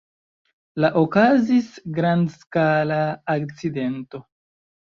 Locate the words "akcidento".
3.37-4.27